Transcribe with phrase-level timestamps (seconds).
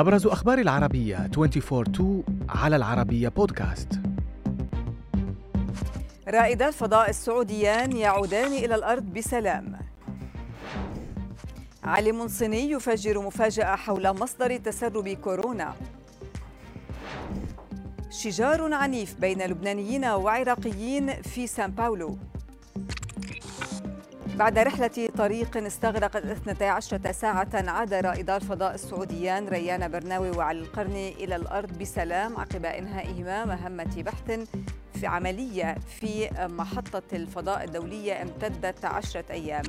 [0.00, 4.00] أبرز أخبار العربية 24 على العربية بودكاست.
[6.28, 9.78] رائدا الفضاء السعوديان يعودان إلى الأرض بسلام.
[11.84, 15.74] عالم صيني يفجر مفاجأة حول مصدر تسرب كورونا.
[18.10, 22.18] شجار عنيف بين لبنانيين وعراقيين في سان باولو.
[24.40, 31.36] بعد رحلة طريق استغرقت 12 ساعة عاد رائدا الفضاء السعوديان ريان برناوي وعلي القرني إلى
[31.36, 34.48] الأرض بسلام عقب إنهائهما مهمة بحث
[35.00, 39.64] في عملية في محطة الفضاء الدولية امتدت عشرة أيام.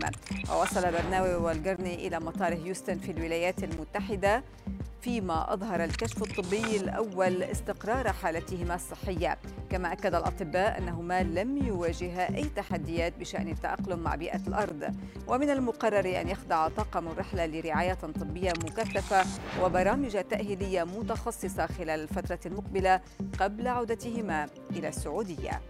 [0.52, 4.44] ووصل برناوي والقرني إلى مطار هيوستن في الولايات المتحدة
[5.02, 9.38] فيما أظهر الكشف الطبي الأول استقرار حالتهما الصحية.
[9.70, 14.95] كما أكد الأطباء أنهما لم يواجها أي تحديات بشأن التأقلم مع بيئة الأرض.
[15.27, 19.26] ومن المقرر أن يخضع طاقم الرحلة لرعاية طبية مكثفة
[19.63, 23.02] وبرامج تأهيلية متخصصة خلال الفترة المقبلة
[23.40, 25.62] قبل عودتهما إلى السعودية Bom dia.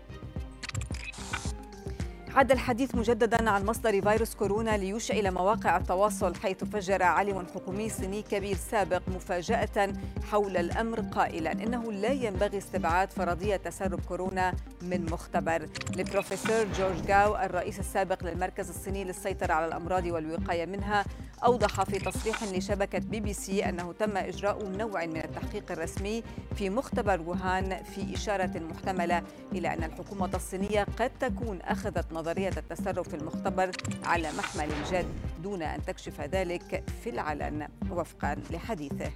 [2.35, 8.21] عاد الحديث مجددا عن مصدر فيروس كورونا ليشعل مواقع التواصل حيث فجر عالم حكومي صيني
[8.21, 9.93] كبير سابق مفاجأة
[10.31, 15.69] حول الأمر قائلا إنه لا ينبغي استبعاد فرضية تسرب كورونا من مختبر.
[15.95, 21.05] البروفيسور جورج جاو الرئيس السابق للمركز الصيني للسيطرة على الأمراض والوقاية منها
[21.45, 26.23] أوضح في تصريح لشبكة بي بي سي أنه تم إجراء نوع من التحقيق الرسمي
[26.55, 33.05] في مختبر ووهان في إشارة محتملة إلى أن الحكومة الصينية قد تكون أخذت نظرية التسرب
[33.05, 33.71] في المختبر
[34.03, 35.05] على محمل جد
[35.43, 39.11] دون أن تكشف ذلك في العلن وفقا لحديثه.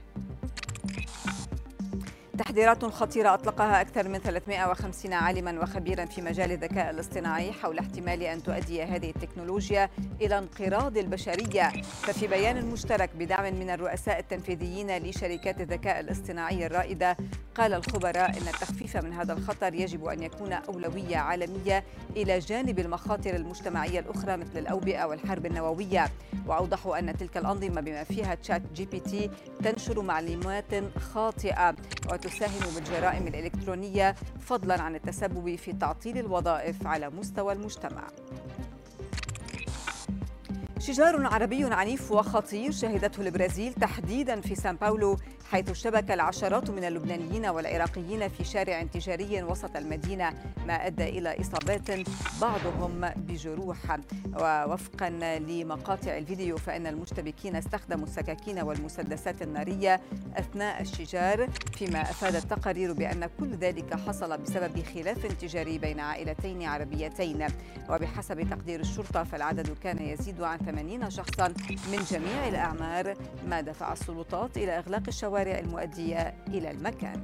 [2.38, 8.44] تحذيرات خطيرة أطلقها أكثر من 350 عالما وخبيرا في مجال الذكاء الاصطناعي حول احتمال أن
[8.44, 9.90] تؤدي هذه التكنولوجيا
[10.22, 11.72] إلى انقراض البشرية.
[11.82, 17.18] ففي بيان مشترك بدعم من الرؤساء التنفيذيين لشركات الذكاء الاصطناعي الرائدة
[17.56, 21.84] قال الخبراء أن التخفيف من هذا الخطر يجب أن يكون أولوية عالمية
[22.16, 26.12] إلى جانب المخاطر المجتمعية الأخرى مثل الأوبئة والحرب النووية.
[26.48, 29.30] وأوضحوا أن تلك الأنظمة بما فيها تشات جي بي تي
[29.64, 31.76] تنشر معلومات خاطئة.
[32.26, 38.04] وتساهم بالجرائم الإلكترونية فضلا عن التسبب في تعطيل الوظائف على مستوى المجتمع.
[40.86, 45.18] شجار عربي عنيف وخطير شهدته البرازيل تحديدا في سان باولو
[45.52, 50.34] حيث اشتبك العشرات من اللبنانيين والعراقيين في شارع تجاري وسط المدينة
[50.68, 52.08] ما أدى إلى إصابات
[52.42, 53.78] بعضهم بجروح.
[54.40, 55.10] ووفقا
[55.40, 60.02] لمقاطع الفيديو فإن المشتبكين استخدموا السكاكين والمسدسات النارية
[60.38, 67.48] أثناء الشجار فيما أفادت تقارير بأن كل ذلك حصل بسبب خلاف تجاري بين عائلتين عربيتين.
[67.90, 71.48] وبحسب تقدير الشرطة فالعدد كان يزيد عن 80 شخصا
[71.92, 73.14] من جميع الأعمار
[73.48, 77.22] ما دفع السلطات إلى إغلاق الشوارع المؤدية إلى المكان.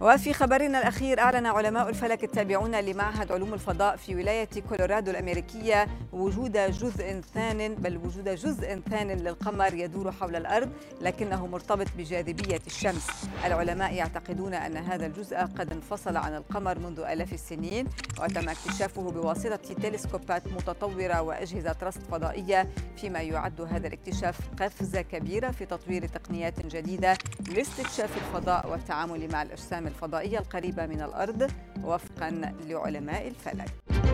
[0.00, 6.52] وفي خبرنا الأخير أعلن علماء الفلك التابعون لمعهد علوم الفضاء في ولاية كولورادو الأمريكية وجود
[6.52, 10.70] جزء ثان بل وجود جزء ثان للقمر يدور حول الأرض
[11.00, 13.06] لكنه مرتبط بجاذبية الشمس.
[13.44, 17.86] العلماء يعتقدون أن هذا الجزء قد انفصل عن القمر منذ آلاف السنين.
[18.22, 25.66] وتم اكتشافه بواسطة تلسكوبات متطورة وأجهزة رصد فضائية فيما يعد هذا الاكتشاف قفزة كبيرة في
[25.66, 27.18] تطوير تقنيات جديدة
[27.48, 31.50] لاستكشاف الفضاء والتعامل مع الأجسام الفضائية القريبة من الأرض
[31.84, 32.30] وفقا
[32.68, 34.05] لعلماء الفلك.